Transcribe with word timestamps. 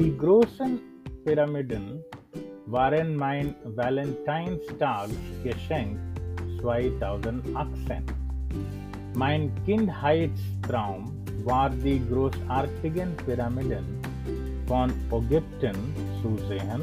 Die 0.00 0.16
großen 0.16 0.80
Pyramiden 1.26 2.02
waren 2.64 3.16
mein 3.16 3.54
Valentinstagsgeschenk 3.76 5.98
2018. 6.62 8.02
Mein 9.12 9.52
Kindheitstraum 9.66 11.12
war 11.44 11.68
die 11.68 12.00
großartigen 12.10 13.14
Pyramiden 13.26 13.84
von 14.66 14.90
Ägypten 15.12 15.76
zu 16.22 16.38
sehen 16.48 16.80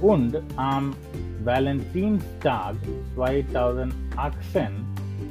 und 0.00 0.42
am 0.56 0.96
Valentinstag 1.44 2.74
2018 3.14 4.84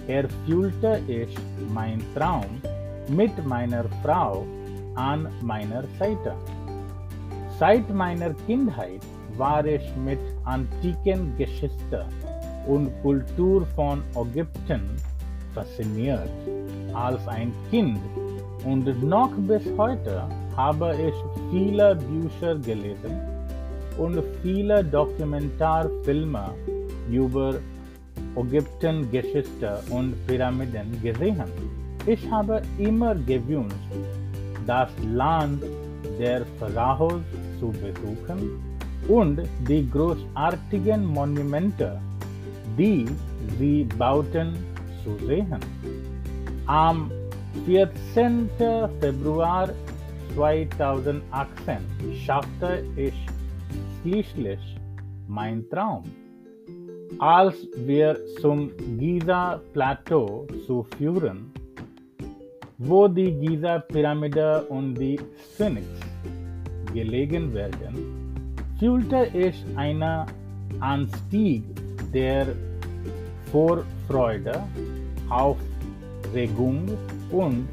erfüllte 0.08 1.02
ich 1.10 1.36
meinen 1.74 2.02
Traum 2.16 2.62
mit 3.10 3.46
meiner 3.46 3.84
Frau 4.02 4.46
an 4.96 5.28
meiner 5.42 5.84
Seite. 6.00 6.34
Seit 7.62 7.88
meiner 7.94 8.34
Kindheit 8.48 9.02
war 9.38 9.64
ich 9.64 9.84
mit 10.04 10.18
antiken 10.46 11.38
Geschichte 11.38 12.08
und 12.66 12.90
Kultur 13.04 13.68
von 13.76 14.02
Ägypten 14.16 14.82
fasziniert. 15.54 16.32
Als 16.92 17.28
ein 17.28 17.54
Kind 17.70 18.00
und 18.66 18.88
noch 19.04 19.30
bis 19.48 19.62
heute 19.78 20.24
habe 20.58 20.96
ich 21.08 21.14
viele 21.52 21.96
Bücher 21.98 22.56
gelesen 22.56 23.14
und 23.96 24.24
viele 24.42 24.84
Dokumentarfilme 24.84 26.56
über 27.12 27.54
Ägypten-Geschichte 28.38 29.84
und 29.92 30.16
Pyramiden 30.26 31.00
gesehen. 31.04 31.44
Ich 32.08 32.28
habe 32.32 32.64
immer 32.80 33.14
gewünscht, 33.14 33.92
das 34.66 34.90
Land 35.14 35.62
der 36.20 36.44
Pharaos 36.60 37.22
zu 37.62 37.72
besuchen 37.72 38.60
und 39.08 39.40
die 39.68 39.90
großartigen 39.90 41.06
Monumente, 41.06 42.02
die 42.78 43.06
sie 43.58 43.88
bauten, 43.98 44.54
zu 45.04 45.18
sehen. 45.26 45.60
Am 46.66 47.10
14. 47.66 48.50
Februar 49.00 49.70
2018 50.36 51.78
schaffte 52.26 52.84
ich 52.96 53.14
schließlich 54.02 54.60
mein 55.28 55.68
Traum. 55.70 56.04
Als 57.20 57.56
wir 57.76 58.18
zum 58.42 58.72
Giza-Plateau 58.98 60.48
zu 60.66 60.86
führen, 60.98 61.52
wo 62.78 63.08
die 63.08 63.32
Giza-Pyramide 63.32 64.66
und 64.70 64.96
die 64.96 65.20
Sphinx 65.54 65.84
gelegen 66.94 67.54
werden, 67.54 67.96
fühlte 68.80 69.28
ich 69.34 69.66
einen 69.76 70.26
Anstieg 70.80 71.64
der 72.14 72.48
Vorfreude, 73.52 74.64
Aufregung 75.30 76.84
und 77.32 77.68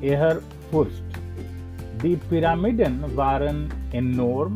Ehrfurcht. 0.00 1.02
Die 2.02 2.16
Pyramiden 2.16 3.04
waren 3.14 3.68
enorm, 3.92 4.54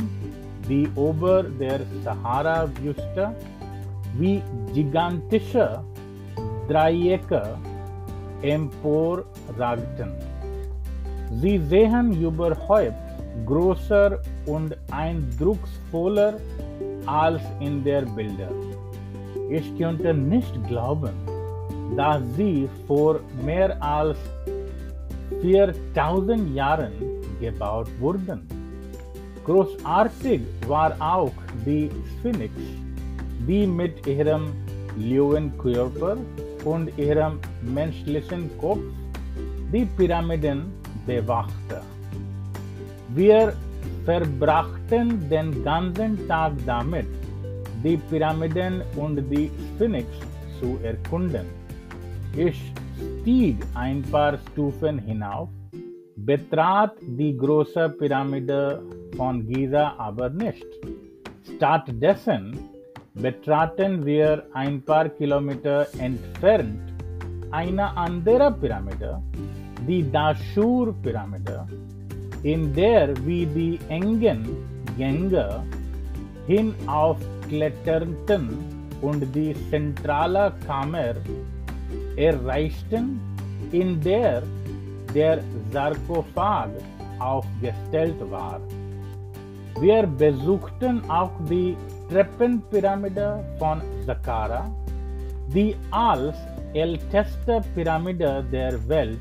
wie 0.67 0.89
über 0.97 1.45
der 1.45 1.81
Sahara-Wüste, 2.03 3.35
wie 4.19 4.43
gigantische 4.75 5.81
Dreiecke 6.69 7.57
emporragten. 8.43 10.11
Sie 11.41 11.59
sehen 11.59 12.13
überhaupt 12.21 13.06
größer 13.45 14.21
und 14.47 14.77
eindrucksvoller 14.91 16.35
als 17.07 17.43
in 17.61 17.85
der 17.85 18.03
Bilder. 18.03 18.51
Ich 19.51 19.77
konnte 19.79 20.13
nicht 20.13 20.53
glauben, 20.67 21.13
dass 21.97 22.21
sie 22.37 22.69
vor 22.87 23.21
mehr 23.45 23.81
als 23.83 24.19
4000 25.41 26.55
Jahren 26.55 26.93
gebaut 27.41 27.89
wurden. 28.01 28.41
Großartig 29.45 30.41
war 30.67 30.97
auch 31.01 31.33
die 31.65 31.89
Sphinx, 32.19 32.51
die 33.47 33.67
mit 33.67 34.05
ihrem 34.07 34.53
Löwenkörper 34.97 36.17
und 36.65 36.91
ihrem 36.99 37.39
menschlichen 37.63 38.51
Kopf 38.59 38.81
die 39.73 39.85
Pyramiden 39.85 40.73
bewachte. 41.07 41.83
Wir 43.17 43.55
verbrachten 44.05 45.27
den 45.31 45.65
ganzen 45.65 46.29
Tag 46.29 46.53
damit, 46.67 47.07
die 47.83 47.97
Pyramiden 47.97 48.83
und 48.95 49.17
die 49.31 49.51
Sphinx 49.65 50.07
zu 50.61 50.79
erkunden. 50.83 51.47
Ich 52.37 52.61
stieg 52.95 53.57
ein 53.73 54.03
paar 54.03 54.37
Stufen 54.37 54.99
hinauf, 54.99 55.49
betrat 56.17 56.93
die 57.19 57.35
große 57.35 57.89
Pyramide 57.99 58.83
von 59.17 59.47
Giza 59.47 59.95
aber 59.97 60.29
nicht. 60.29 60.67
Stattdessen 61.57 62.59
betraten 63.15 64.05
wir 64.05 64.45
ein 64.53 64.83
paar 64.83 65.09
Kilometer 65.09 65.87
entfernt 65.99 66.93
eine 67.51 67.97
andere 67.97 68.53
Pyramide, 68.53 69.23
die 69.89 70.03
Dashur-Pyramide, 70.13 71.67
in 72.53 72.73
der 72.75 73.09
wir 73.27 73.47
die 73.47 73.79
engen 73.89 74.43
Gänge 74.97 75.65
hinaufkletterten 76.47 78.45
und 79.03 79.21
die 79.35 79.53
zentrale 79.69 80.53
Kammer 80.65 81.15
erreichten, 82.17 83.19
in 83.73 84.01
der 84.01 84.45
der 85.13 85.41
Sarkophag 85.73 86.71
aufgestellt 87.19 88.21
war. 88.31 88.61
Wir 89.81 90.07
besuchten 90.07 91.03
auch 91.11 91.33
die 91.51 91.77
Treppenpyramide 92.11 93.43
von 93.59 93.83
Saqqara, 94.07 94.71
die 95.49 95.75
als 95.91 96.37
älteste 96.75 97.61
Pyramide 97.75 98.45
der 98.53 98.89
Welt 98.89 99.19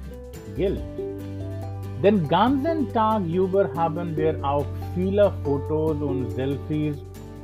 gilt. 0.55 1.04
Den 2.05 2.27
ganzen 2.27 2.93
Tag 2.93 3.25
über 3.25 3.67
haben 3.75 4.15
wir 4.15 4.37
auch 4.45 4.67
viele 4.93 5.33
Fotos 5.43 5.99
und 5.99 6.29
Selfies 6.35 6.97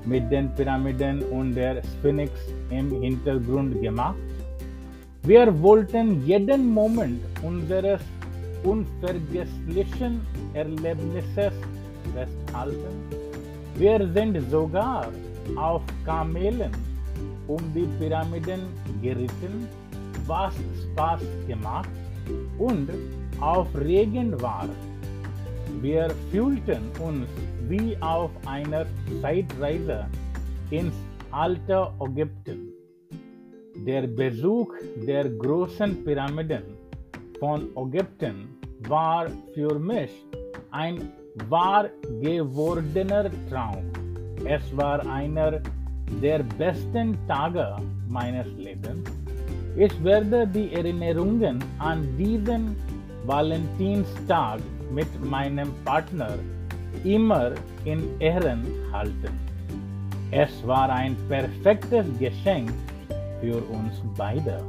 mit 0.06 0.32
den 0.32 0.54
Pyramiden 0.54 1.24
und 1.32 1.56
der 1.56 1.82
Sphinx 1.82 2.30
im 2.70 2.92
Hintergrund 3.02 3.82
gemacht. 3.82 4.20
Wir 5.24 5.48
wollten 5.64 6.24
jeden 6.28 6.72
Moment 6.76 7.22
unseres 7.42 8.02
unvergesslichen 8.64 10.22
Erlebnisses 10.54 11.54
festhalten. 12.14 12.96
Wir 13.78 14.08
sind 14.14 14.38
sogar 14.52 15.08
auf 15.56 15.82
Kamelen 16.06 16.72
um 17.48 17.62
die 17.74 17.90
Pyramiden 17.98 18.62
geritten, 19.02 19.68
was 20.28 20.54
Spaß 20.84 21.22
gemacht 21.48 21.90
und 22.60 22.90
aufregend 23.42 24.42
war. 24.42 24.70
Wir 25.82 26.10
fühlten 26.32 26.84
uns 27.00 27.28
wie 27.68 27.98
auf 28.02 28.32
einer 28.46 28.86
Zeitreise 29.22 30.06
ins 30.70 30.94
alte 31.32 31.88
Ägypten. 32.00 32.70
Der 33.86 34.06
Besuch 34.08 34.74
der 35.08 35.30
großen 35.30 36.04
Pyramiden 36.04 36.64
von 37.40 37.70
Ägypten 37.76 38.50
war 38.88 39.28
für 39.54 39.80
mich 39.80 40.12
ein 40.72 41.12
wahr 41.50 41.90
gewordener 42.22 43.32
Traum. 43.50 43.86
Es 44.46 44.62
war 44.76 45.00
einer 45.08 45.62
der 46.22 46.44
besten 46.58 47.18
Tage 47.28 47.78
meines 48.08 48.48
Lebens. 48.58 49.10
Ich 49.76 50.04
werde 50.04 50.46
die 50.46 50.74
Erinnerungen 50.74 51.64
an 51.80 52.06
diesen 52.18 52.76
Valentinstag 53.26 54.60
mit 54.92 55.08
meinem 55.24 55.72
Partner 55.86 56.38
immer 57.04 57.52
in 57.86 58.04
Ehren 58.20 58.66
halten. 58.92 59.40
Es 60.32 60.66
war 60.66 60.90
ein 60.90 61.16
perfektes 61.28 62.06
Geschenk 62.20 62.72
für 63.42 63.58
uns 63.58 64.02
beide. 64.18 64.64